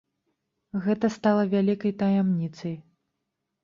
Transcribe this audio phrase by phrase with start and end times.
[0.85, 2.75] Гэта стала вялікай таямніцай.